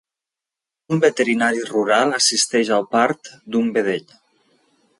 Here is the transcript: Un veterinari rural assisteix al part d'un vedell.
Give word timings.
Un 0.95 1.01
veterinari 1.03 1.61
rural 1.67 2.17
assisteix 2.19 2.71
al 2.79 2.87
part 2.97 3.31
d'un 3.57 3.69
vedell. 3.77 4.13